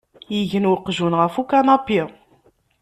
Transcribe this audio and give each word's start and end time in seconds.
Igen 0.39 0.65
uqjun 0.73 1.13
ɣef 1.21 1.33
ukanapi. 1.41 2.01